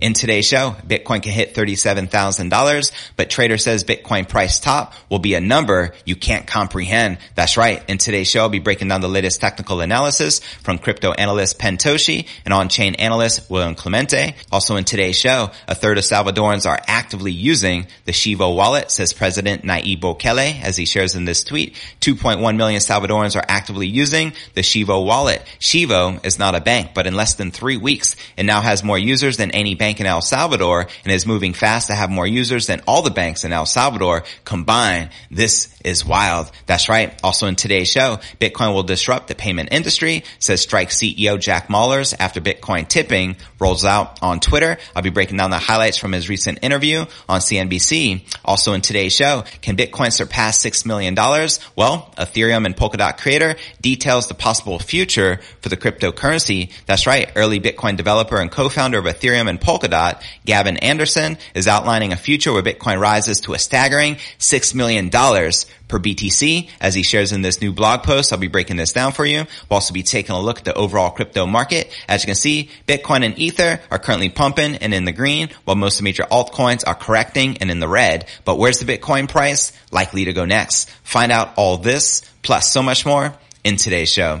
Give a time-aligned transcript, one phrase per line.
[0.00, 5.34] In today's show, Bitcoin can hit $37,000, but trader says Bitcoin price top will be
[5.34, 7.18] a number you can't comprehend.
[7.34, 7.84] That's right.
[7.86, 12.26] In today's show, I'll be breaking down the latest technical analysis from crypto analyst Pentoshi
[12.46, 14.36] and on-chain analyst William Clemente.
[14.50, 19.12] Also in today's show, a third of Salvadorans are actively using the Chivo wallet, says
[19.12, 21.74] President Nayib Bukele, as he shares in this tweet.
[22.00, 25.42] 2.1 million Salvadorans are actively using the Chivo wallet.
[25.58, 28.98] Chivo is not a bank, but in less than three weeks, it now has more
[28.98, 32.68] users than any bank in El Salvador and is moving fast to have more users
[32.68, 35.10] than all the banks in El Salvador combined.
[35.30, 36.50] This is wild.
[36.66, 37.18] That's right.
[37.24, 42.14] Also in today's show, Bitcoin will disrupt the payment industry, says Strike CEO Jack Mallers
[42.18, 44.76] after Bitcoin tipping rolls out on Twitter.
[44.94, 48.22] I'll be breaking down the highlights from his recent interview on CNBC.
[48.44, 51.14] Also in today's show, can Bitcoin surpass $6 million?
[51.14, 56.70] Well, Ethereum and Polkadot creator details the possible future for the cryptocurrency.
[56.86, 57.32] That's right.
[57.34, 62.16] Early Bitcoin developer and co-founder of Ethereum and Polkadot Polkadot, Gavin Andresen, is outlining a
[62.16, 66.68] future where Bitcoin rises to a staggering $6 million per BTC.
[66.80, 69.38] As he shares in this new blog post, I'll be breaking this down for you.
[69.38, 71.92] We'll also be taking a look at the overall crypto market.
[72.08, 75.76] As you can see, Bitcoin and Ether are currently pumping and in the green, while
[75.76, 78.26] most of the major altcoins are correcting and in the red.
[78.44, 80.90] But where's the Bitcoin price likely to go next?
[81.02, 83.34] Find out all this, plus so much more
[83.64, 84.40] in today's show.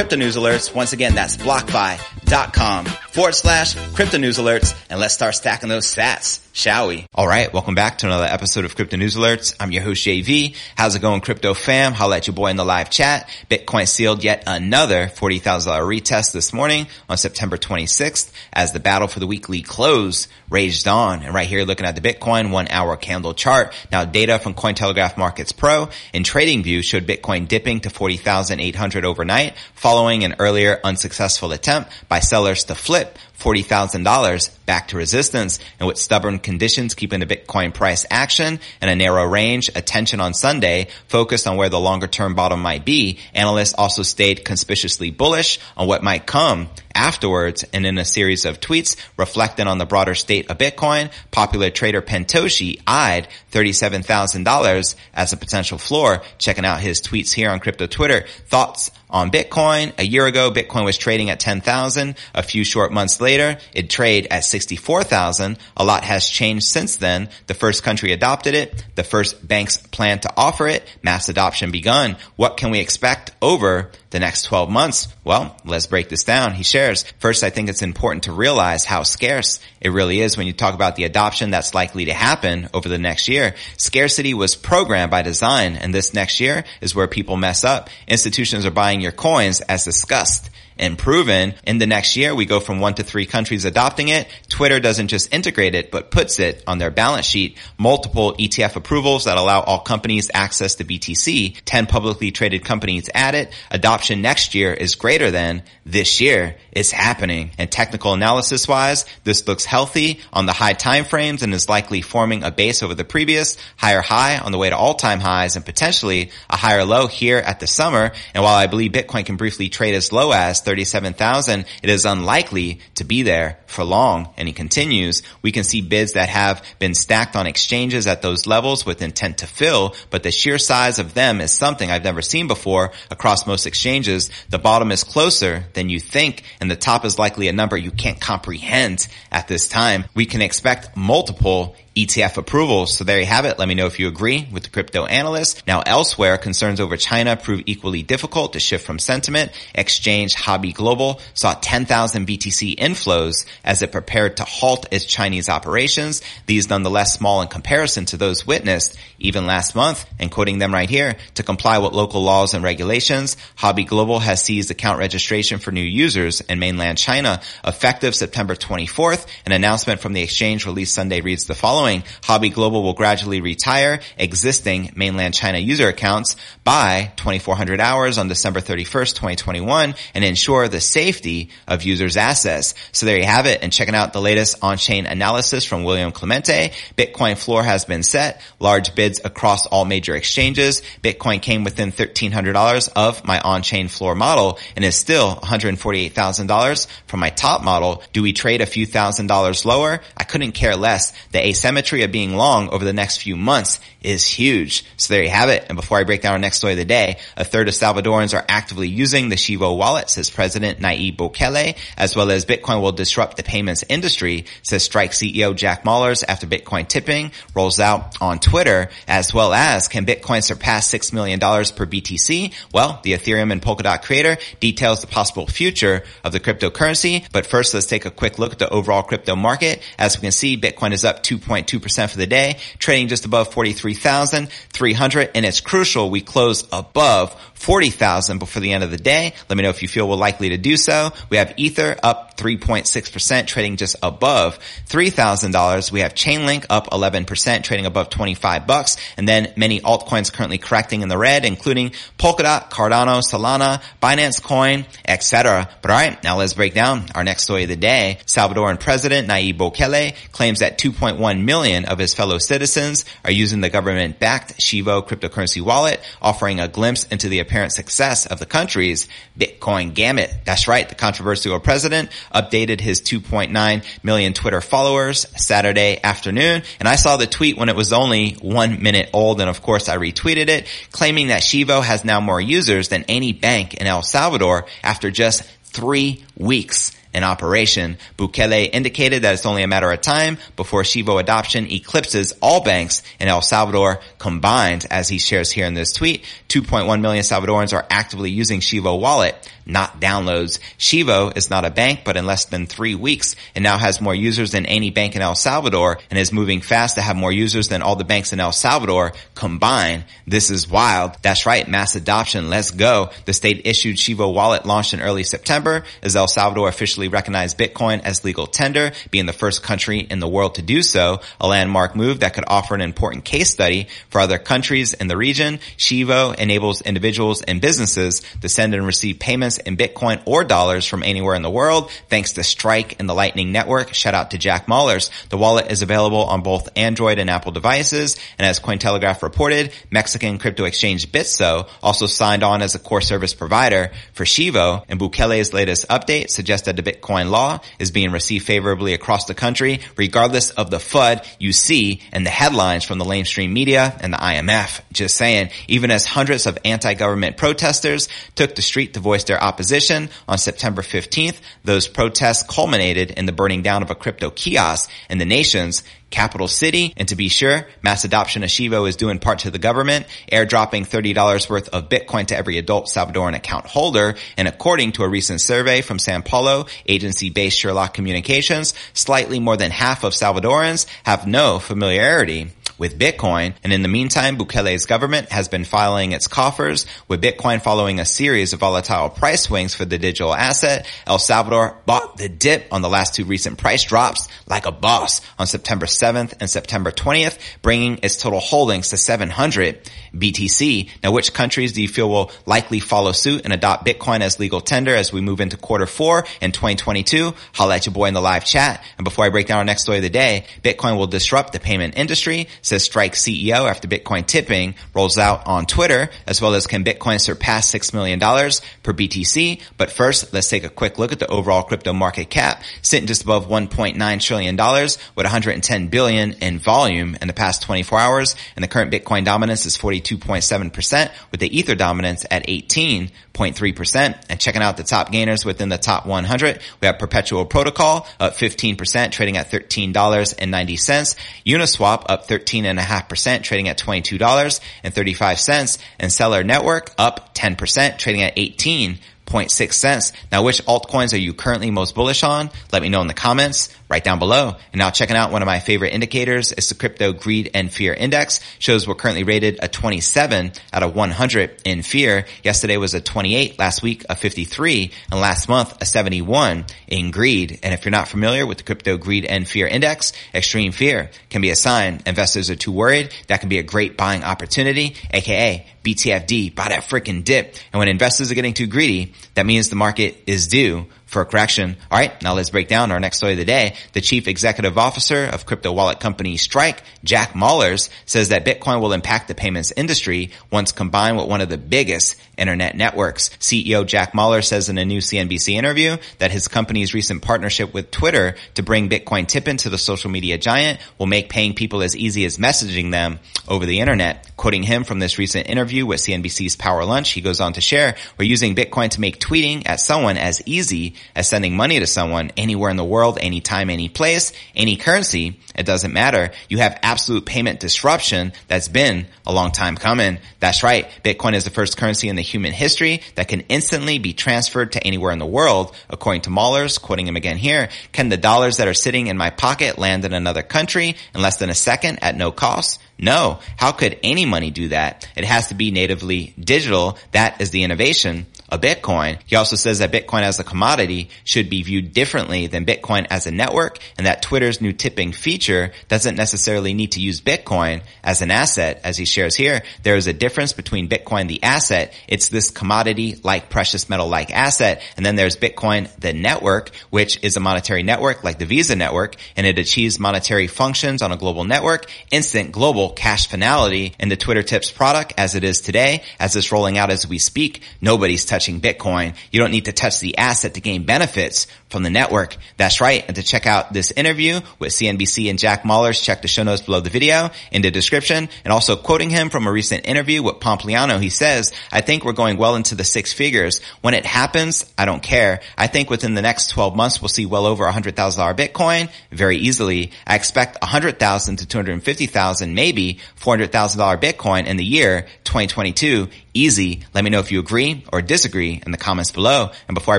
[0.00, 0.74] crypto news alerts.
[0.74, 4.74] Once again, that's blockfi.com forward slash crypto news alerts.
[4.88, 7.06] And let's start stacking those sats, shall we?
[7.14, 7.52] All right.
[7.52, 9.54] Welcome back to another episode of crypto news alerts.
[9.60, 10.56] I'm your host JV.
[10.74, 11.92] How's it going, crypto fam?
[11.92, 13.28] Holla at your boy in the live chat.
[13.50, 19.20] Bitcoin sealed yet another $40,000 retest this morning on September 26th as the battle for
[19.20, 21.22] the weekly close raged on.
[21.22, 23.74] And right here, looking at the Bitcoin one hour candle chart.
[23.92, 29.56] Now data from Cointelegraph Markets Pro in TradingView showed Bitcoin dipping to 40,800 overnight
[29.90, 35.98] following an earlier unsuccessful attempt by sellers to flip $40,000 back to resistance and with
[35.98, 41.46] stubborn conditions keeping the Bitcoin price action in a narrow range, attention on Sunday focused
[41.46, 43.18] on where the longer term bottom might be.
[43.34, 48.60] Analysts also stayed conspicuously bullish on what might come afterwards and in a series of
[48.60, 55.36] tweets reflecting on the broader state of Bitcoin, popular trader Pentoshi eyed $37,000 as a
[55.36, 56.22] potential floor.
[56.38, 58.26] Checking out his tweets here on crypto Twitter.
[58.48, 59.92] Thoughts on Bitcoin.
[59.98, 62.16] A year ago, Bitcoin was trading at 10,000.
[62.34, 65.58] A few short months later, it traded at 64,000.
[65.76, 67.28] A lot has changed since then.
[67.46, 68.84] The first country adopted it.
[68.96, 70.84] The first banks plan to offer it.
[71.02, 72.16] Mass adoption begun.
[72.34, 75.08] What can we expect over the next 12 months?
[75.22, 76.54] Well, let's break this down.
[76.54, 80.46] He shares, first, I think it's important to realize how scarce it really is when
[80.48, 83.54] you talk about the adoption that's likely to happen over the next year.
[83.76, 87.88] Scarcity was programmed by design and this next year is where people mess up.
[88.08, 90.50] Institutions are buying your coins as discussed
[90.80, 91.54] and proven.
[91.64, 94.26] In the next year, we go from one to three countries adopting it.
[94.48, 97.56] Twitter doesn't just integrate it, but puts it on their balance sheet.
[97.78, 101.60] Multiple ETF approvals that allow all companies access to BTC.
[101.64, 103.52] 10 publicly traded companies add it.
[103.70, 106.56] Adoption next year is greater than this year.
[106.72, 107.50] It's happening.
[107.58, 112.00] And technical analysis wise, this looks healthy on the high time frames and is likely
[112.00, 115.56] forming a base over the previous higher high on the way to all time highs
[115.56, 118.12] and potentially a higher low here at the summer.
[118.34, 122.78] And while I believe Bitcoin can briefly trade as low as 37,000, it is unlikely
[122.94, 124.32] to be there for long.
[124.36, 128.46] And he continues, we can see bids that have been stacked on exchanges at those
[128.46, 132.22] levels with intent to fill, but the sheer size of them is something I've never
[132.22, 134.30] seen before across most exchanges.
[134.48, 137.90] The bottom is closer than you think and the top is likely a number you
[137.90, 140.04] can't comprehend at this time.
[140.14, 142.96] We can expect multiple ETF approvals.
[142.96, 143.58] So there you have it.
[143.58, 145.66] Let me know if you agree with the crypto analyst.
[145.66, 149.50] Now elsewhere, concerns over China prove equally difficult to shift from sentiment.
[149.74, 156.22] Exchange Huobi Global saw 10,000 BTC inflows as it prepared to halt its Chinese operations.
[156.46, 160.06] These nonetheless small in comparison to those witnessed even last month.
[160.18, 164.42] And quoting them right here, to comply with local laws and regulations, Huobi Global has
[164.42, 169.26] seized account registration for new users in mainland China effective September 24th.
[169.44, 173.40] An announcement from the exchange released Sunday reads the following following, Huobi Global will gradually
[173.40, 180.68] retire existing mainland China user accounts by 2400 hours on December 31st, 2021 and ensure
[180.68, 182.74] the safety of users' assets.
[182.92, 183.60] So there you have it.
[183.62, 188.42] And checking out the latest on-chain analysis from William Clemente, Bitcoin floor has been set,
[188.58, 190.82] large bids across all major exchanges.
[191.02, 197.30] Bitcoin came within $1,300 of my on-chain floor model and is still $148,000 from my
[197.30, 198.02] top model.
[198.12, 200.02] Do we trade a few thousand dollars lower?
[200.14, 201.14] I couldn't care less.
[201.32, 204.84] The asymmetry symmetry of being long over the next few months is huge.
[204.96, 205.66] So there you have it.
[205.68, 208.36] And before I break down our next story of the day, a third of Salvadorans
[208.36, 212.90] are actively using the Chivo wallet, says President Nayib Bukele, as well as Bitcoin will
[212.90, 218.40] disrupt the payments industry, says Strike CEO Jack Mallers after Bitcoin tipping rolls out on
[218.40, 222.52] Twitter, as well as can Bitcoin surpass $6 million per BTC?
[222.72, 227.30] Well, the Ethereum and Polkadot creator details the possible future of the cryptocurrency.
[227.30, 229.82] But first, let's take a quick look at the overall crypto market.
[229.98, 231.38] As we can see, Bitcoin is up 2.
[231.66, 235.30] 2.2% for the day, trading just above 43,300.
[235.34, 239.34] And it's crucial we close above 40,000 before the end of the day.
[239.50, 241.10] Let me know if you feel we're likely to do so.
[241.28, 244.58] We have Ether up 3.6%, trading just above
[244.88, 245.92] $3,000.
[245.92, 248.96] We have Chainlink up 11%, trading above 25 bucks.
[249.18, 254.86] And then many altcoins currently correcting in the red, including Polkadot, Cardano, Solana, Binance Coin,
[255.06, 255.68] etc.
[255.82, 258.20] But alright, now let's break down our next story of the day.
[258.24, 263.70] Salvadoran President Nayib Bukele claims that 2.1 million of his fellow citizens are using the
[263.70, 269.92] government-backed Chivo cryptocurrency wallet, offering a glimpse into the apparent success of the country's Bitcoin
[269.92, 270.32] gamut.
[270.44, 270.88] That's right.
[270.88, 276.62] The controversial president updated his 2.9 million Twitter followers Saturday afternoon.
[276.78, 279.40] And I saw the tweet when it was only one minute old.
[279.40, 283.32] And of course I retweeted it claiming that Chivo has now more users than any
[283.32, 287.98] bank in El Salvador after just three weeks in operation.
[288.16, 293.02] Bukele indicated that it's only a matter of time before Chivo adoption eclipses all banks
[293.18, 296.24] in El Salvador combined, as he shares here in this tweet.
[296.48, 300.58] 2.1 million Salvadorans are actively using Chivo wallet, not downloads.
[300.78, 304.14] Chivo is not a bank, but in less than three weeks, it now has more
[304.14, 307.68] users than any bank in El Salvador and is moving fast to have more users
[307.68, 310.04] than all the banks in El Salvador combined.
[310.26, 311.16] This is wild.
[311.22, 311.66] That's right.
[311.66, 312.50] Mass adoption.
[312.50, 313.10] Let's go.
[313.24, 317.56] The state issued Chivo wallet launched in early September as El Salvador officially officially recognized
[317.56, 321.46] Bitcoin as legal tender, being the first country in the world to do so, a
[321.46, 325.58] landmark move that could offer an important case study for other countries in the region.
[325.78, 331.02] Chivo enables individuals and businesses to send and receive payments in Bitcoin or dollars from
[331.02, 333.94] anywhere in the world, thanks to Strike and the Lightning Network.
[333.94, 335.10] Shout out to Jack Mallers.
[335.28, 340.38] The wallet is available on both Android and Apple devices, and as Cointelegraph reported, Mexican
[340.38, 345.52] crypto exchange Bitso also signed on as a core service provider for Chivo and Bukele's
[345.52, 350.50] latest update suggests that the Bitcoin law is being received favorably across the country, regardless
[350.50, 354.80] of the FUD you see in the headlines from the mainstream media and the IMF.
[354.92, 360.10] Just saying, even as hundreds of anti-government protesters took the street to voice their opposition
[360.28, 365.18] on September 15th, those protests culminated in the burning down of a crypto kiosk in
[365.18, 366.92] the nation's capital city.
[366.96, 370.06] And to be sure, mass adoption of Chivo is due in part to the government,
[370.30, 374.16] airdropping $30 worth of Bitcoin to every adult Salvadoran account holder.
[374.36, 379.70] And according to a recent survey from San Paulo, agency-based Sherlock Communications, slightly more than
[379.70, 383.54] half of Salvadorans have no familiarity with Bitcoin.
[383.62, 388.06] And in the meantime, Bukele's government has been filing its coffers with Bitcoin following a
[388.06, 390.86] series of volatile price swings for the digital asset.
[391.06, 395.20] El Salvador bought the dip on the last two recent price drops like a boss
[395.38, 399.78] on September 7th and September 20th, bringing its total holdings to 700
[400.14, 400.90] BTC.
[401.02, 404.62] Now, which countries do you feel will likely follow suit and adopt Bitcoin as legal
[404.62, 407.34] tender as we move into quarter four in 2022?
[407.52, 408.82] Holla at your boy in the live chat.
[408.96, 411.60] And before I break down our next story of the day, Bitcoin will disrupt the
[411.60, 416.66] payment industry, says Strike CEO after Bitcoin tipping rolls out on Twitter, as well as
[416.66, 419.60] can Bitcoin surpass $6 million per BTC.
[419.76, 423.24] But first, let's take a quick look at the overall crypto market cap, sitting just
[423.24, 428.36] above $1.9 trillion with 110 billion in volume in the past 24 hours.
[428.54, 434.24] And the current Bitcoin dominance is 42.7% with the Ether dominance at 18.3%.
[434.28, 438.34] And checking out the top gainers within the top 100, we have Perpetual Protocol up
[438.34, 441.16] 15%, trading at $13.90.
[441.44, 445.78] Uniswap up 13 13.5%, trading at $22.35.
[445.98, 448.98] And Stellar Network up 10%, trading at 18
[449.30, 450.12] 0.6 cents.
[450.32, 452.50] Now, which altcoins are you currently most bullish on?
[452.72, 454.56] Let me know in the comments right down below.
[454.72, 457.92] And now checking out one of my favorite indicators is the crypto greed and fear
[457.92, 462.26] index shows we're currently rated a 27 out of 100 in fear.
[462.44, 467.58] Yesterday was a 28, last week a 53, and last month a 71 in greed.
[467.62, 471.42] And if you're not familiar with the crypto greed and fear index, extreme fear can
[471.42, 473.12] be a sign investors are too worried.
[473.26, 477.54] That can be a great buying opportunity, aka BTFD, buy that freaking dip.
[477.72, 481.76] And when investors are getting too greedy, that means the market is due for correction.
[481.90, 483.74] All right, now let's break down our next story of the day.
[483.94, 488.92] The chief executive officer of crypto wallet company Strike, Jack Mallers, says that Bitcoin will
[488.92, 493.30] impact the payments industry once combined with one of the biggest internet networks.
[493.40, 497.90] CEO Jack Mallers says in a new CNBC interview that his company's recent partnership with
[497.90, 501.96] Twitter to bring Bitcoin tipping to the social media giant will make paying people as
[501.96, 504.30] easy as messaging them over the internet.
[504.36, 507.96] Quoting him from this recent interview with CNBC's Power Lunch, he goes on to share,
[508.16, 512.30] we're using Bitcoin to make tweeting at someone as easy as sending money to someone
[512.36, 515.40] anywhere in the world, anytime, any place, any currency.
[515.54, 516.30] It doesn't matter.
[516.48, 520.18] You have absolute payment disruption that's been a long time coming.
[520.38, 520.88] That's right.
[521.04, 524.86] Bitcoin is the first currency in the human history that can instantly be transferred to
[524.86, 525.74] anywhere in the world.
[525.88, 529.30] According to Mallers, quoting him again here, can the dollars that are sitting in my
[529.30, 532.80] pocket land in another country in less than a second at no cost?
[532.98, 533.40] No.
[533.56, 535.08] How could any money do that?
[535.16, 536.98] It has to be natively digital.
[537.12, 539.18] That is the innovation a Bitcoin.
[539.26, 543.26] He also says that Bitcoin as a commodity should be viewed differently than Bitcoin as
[543.26, 548.22] a network and that Twitter's new tipping feature doesn't necessarily need to use Bitcoin as
[548.22, 548.80] an asset.
[548.84, 551.94] As he shares here, there is a difference between Bitcoin, the asset.
[552.08, 554.82] It's this commodity like precious metal like asset.
[554.96, 559.16] And then there's Bitcoin, the network, which is a monetary network like the Visa network
[559.36, 564.16] and it achieves monetary functions on a global network, instant global cash finality in the
[564.16, 567.62] Twitter tips product as it is today, as it's rolling out as we speak.
[567.80, 569.14] Nobody's touching touching Bitcoin.
[569.30, 572.36] You don't need to touch the asset to gain benefits from the network.
[572.56, 573.04] That's right.
[573.06, 576.62] And to check out this interview with CNBC and Jack Mallers, check the show notes
[576.62, 578.28] below the video in the description.
[578.44, 582.12] And also quoting him from a recent interview with Pompliano, he says, I think we're
[582.12, 583.60] going well into the six figures.
[583.80, 585.40] When it happens, I don't care.
[585.56, 587.94] I think within the next 12 months, we'll see well over $100,000
[588.36, 589.92] Bitcoin very easily.
[590.06, 596.82] I expect 100,000 to 250,000, maybe $400,000 Bitcoin in the year 2022 easy.
[596.94, 599.50] Let me know if you agree or disagree in the comments below.
[599.68, 599.98] And before I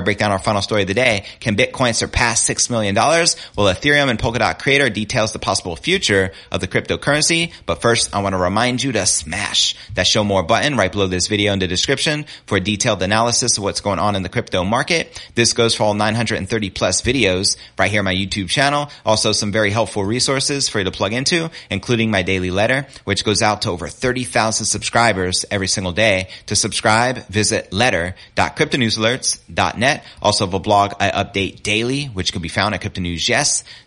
[0.00, 2.96] break down our final story of the day, can Bitcoin surpass $6 million?
[2.96, 7.52] Well, Ethereum and Polkadot Creator details the possible future of the cryptocurrency.
[7.66, 11.06] But first, I want to remind you to smash that show more button right below
[11.06, 14.28] this video in the description for a detailed analysis of what's going on in the
[14.28, 15.22] crypto market.
[15.36, 18.90] This goes for all 930 plus videos right here on my YouTube channel.
[19.06, 23.24] Also some very helpful resources for you to plug into, including my daily letter, which
[23.24, 30.04] goes out to over 30,000 subscribers every single day to subscribe, visit letter.cryptonewsalerts.net.
[30.20, 32.80] Also have a blog I update daily, which can be found at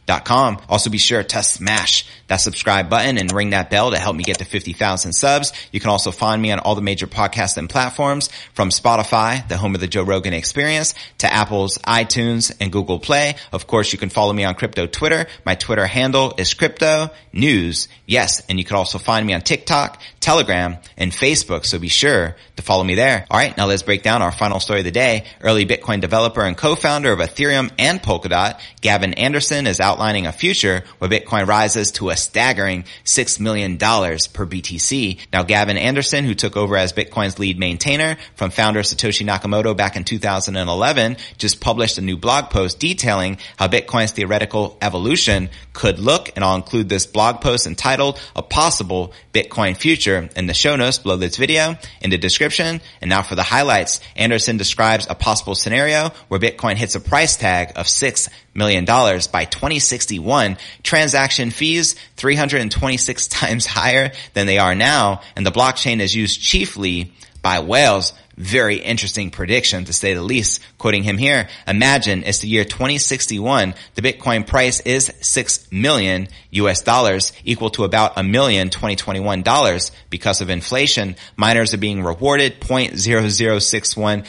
[0.06, 0.62] cryptonewsyes.com.
[0.70, 4.24] Also be sure to smash that subscribe button and ring that bell to help me
[4.24, 5.54] get to 50,000 subs.
[5.72, 9.58] You can also find me on all the major podcasts and platforms from Spotify, the
[9.58, 13.36] home of the Joe Rogan experience, to Apple's iTunes and Google Play.
[13.52, 15.28] Of course, you can follow me on crypto Twitter.
[15.46, 17.88] My Twitter handle is crypto news.
[18.06, 18.42] Yes.
[18.50, 21.66] And you can also find me on TikTok, Telegram, and Facebook.
[21.66, 23.26] So be sure to follow me there.
[23.30, 23.56] All right.
[23.56, 25.26] Now let's break down our final story of the day.
[25.42, 30.84] Early Bitcoin developer and co-founder of Ethereum and Polkadot, Gavin Andresen is outlining a future
[30.98, 35.20] where Bitcoin rises to a staggering $6 million per BTC.
[35.32, 39.96] Now, Gavin Andresen, who took over as Bitcoin's lead maintainer from founder Satoshi Nakamoto back
[39.96, 46.30] in 2011, just published a new blog post detailing how Bitcoin's theoretical evolution could look.
[46.36, 50.98] And I'll include this blog post entitled A Possible Bitcoin Future in the show notes
[50.98, 52.82] below this video in the description.
[53.00, 54.02] And now for the highlights.
[54.18, 59.28] Andresen describes a possible scenario where Bitcoin hits a price tag of $6 million dollars
[59.28, 60.58] by 2061.
[60.82, 65.22] Transaction fees 326 times higher than they are now.
[65.36, 70.62] And the blockchain is used chiefly by whales very interesting prediction to say the least.
[70.78, 73.76] Quoting him here, imagine it's the year 2061.
[73.96, 79.92] The Bitcoin price is 6 million US dollars equal to about a million 2021 dollars.
[80.10, 84.26] Because of inflation, miners are being rewarded 0.00610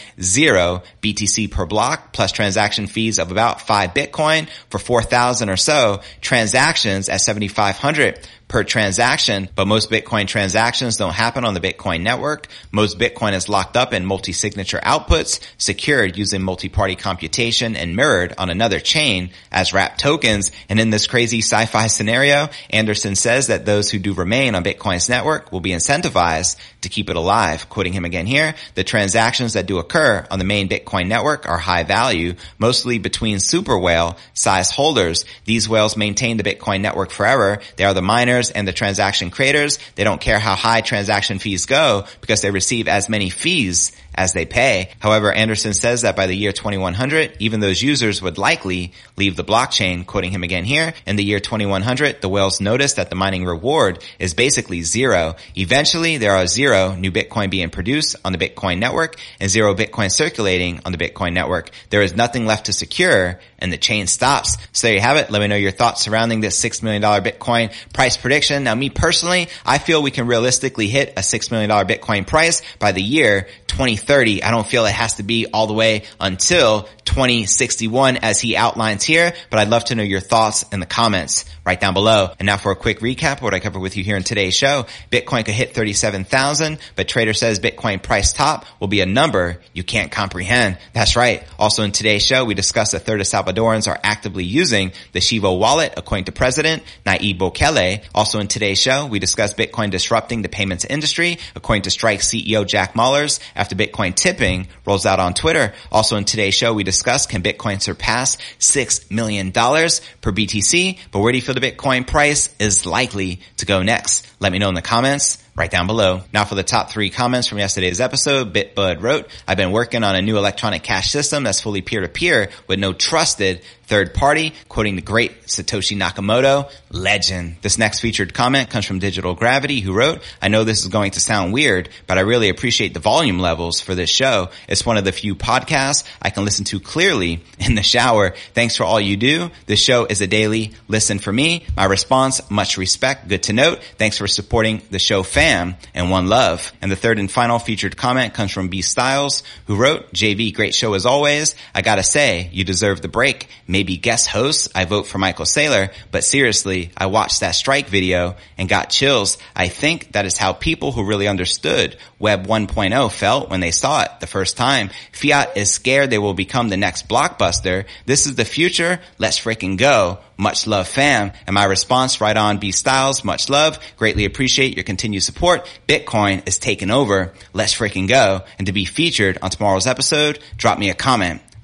[1.03, 7.09] BTC per block plus transaction fees of about 5 Bitcoin for 4,000 or so transactions
[7.09, 12.47] at 7,500 per transaction, but most Bitcoin transactions don't happen on the Bitcoin network.
[12.71, 18.49] Most Bitcoin is locked up in multi-signature outputs, secured using multi-party computation and mirrored on
[18.49, 20.53] another chain as wrapped tokens.
[20.69, 25.09] And in this crazy sci-fi scenario, Andresen says that those who do remain on Bitcoin's
[25.09, 27.69] network will be incentivized to keep it alive.
[27.69, 31.59] Quoting him again here, the transactions that do occur on the main Bitcoin network are
[31.59, 35.25] high value, mostly between super whale size holders.
[35.47, 37.59] These whales maintain the Bitcoin network forever.
[37.75, 39.79] They are the miners and the transaction creators.
[39.95, 44.33] They don't care how high transaction fees go because they receive as many fees as
[44.33, 44.91] they pay.
[44.99, 49.45] However, Andresen says that by the year 2100, even those users would likely leave the
[49.45, 50.95] blockchain, quoting him again here.
[51.07, 55.37] In the year 2100, the whales notice that the mining reward is basically zero.
[55.55, 60.11] Eventually, there are zero new Bitcoin being produced on the Bitcoin network and zero Bitcoin
[60.11, 61.71] circulating on the Bitcoin network.
[61.91, 64.57] There is nothing left to secure and the chain stops.
[64.73, 65.31] So there you have it.
[65.31, 68.65] Let me know your thoughts surrounding this $6 million Bitcoin price prediction.
[68.65, 72.93] Now, me personally, I feel we can realistically hit a $6 million Bitcoin price by
[72.93, 74.06] the year 2030.
[74.09, 79.05] I don't feel it has to be all the way until 2061 as he outlines
[79.05, 82.31] here, but I'd love to know your thoughts in the comments right down below.
[82.39, 84.87] And now for a quick recap what I covered with you here in today's show.
[85.11, 89.83] Bitcoin could hit 37,000, but trader says Bitcoin price top will be a number you
[89.83, 90.79] can't comprehend.
[90.93, 91.43] That's right.
[91.59, 95.59] Also in today's show, we discussed a third of Salvadorans are actively using the Chivo
[95.59, 98.05] wallet, according to President Nayib Bukele.
[98.15, 102.65] Also in today's show, we discussed Bitcoin disrupting the payments industry, according to Strike CEO
[102.65, 105.75] Jack Mallers, after Bitcoin tipping rolls out on Twitter.
[105.91, 111.33] Also in today's show, we discussed can Bitcoin surpass $6 million per BTC, but where
[111.33, 114.27] do you feel the Bitcoin price is likely to go next?
[114.41, 116.21] Let me know in the comments right down below.
[116.33, 120.15] Now for the top three comments from yesterday's episode, Bitbud wrote, I've been working on
[120.15, 125.03] a new electronic cash system that's fully peer-to-peer with no trusted third party, quoting the
[125.03, 127.57] great Satoshi Nakamoto, legend.
[127.63, 131.13] This next featured comment comes from Digital Gravity, who wrote, I know this is going
[131.13, 134.51] to sound weird, but I really appreciate the volume levels for this show.
[134.69, 138.35] It's one of the few podcasts I can listen to clearly in the shower.
[138.55, 139.53] Thanks for all you do.
[139.67, 141.65] This show is a daily listen for me.
[141.77, 143.81] My response, much respect, good to note.
[143.99, 146.73] Thanks for supporting the show fam and one love.
[146.81, 150.75] And the third and final featured comment comes from B Styles, who wrote, JV, great
[150.75, 151.55] show as always.
[151.75, 155.93] I gotta say, you deserve the break maybe guest hosts, I vote for Michael Saylor,
[156.11, 159.39] but seriously, I watched that strike video and got chills.
[159.55, 164.03] I think that is how people who really understood Web 1.0 felt when they saw
[164.03, 164.91] it the first time.
[165.13, 167.87] Fiat is scared they will become the next blockbuster.
[168.05, 169.01] This is the future.
[169.19, 170.19] Let's freaking go.
[170.37, 171.33] Much love fam.
[171.47, 173.79] And my response right on B Styles, much love.
[173.97, 175.69] Greatly appreciate your continued support.
[175.89, 177.33] Bitcoin is taking over.
[177.53, 178.43] Let's freaking go.
[178.59, 181.41] And to be featured on tomorrow's episode, drop me a comment